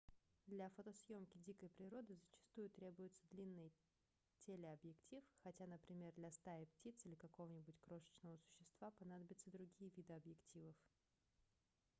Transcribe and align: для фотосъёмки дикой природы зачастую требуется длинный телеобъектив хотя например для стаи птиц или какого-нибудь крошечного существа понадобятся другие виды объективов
для 0.47 0.67
фотосъёмки 0.75 1.37
дикой 1.45 1.69
природы 1.69 2.15
зачастую 2.15 2.71
требуется 2.71 3.21
длинный 3.29 3.71
телеобъектив 4.47 5.23
хотя 5.43 5.67
например 5.67 6.11
для 6.13 6.31
стаи 6.31 6.65
птиц 6.65 7.05
или 7.05 7.13
какого-нибудь 7.13 7.79
крошечного 7.81 8.39
существа 8.47 8.89
понадобятся 8.99 9.51
другие 9.51 9.91
виды 9.95 10.11
объективов 10.15 10.75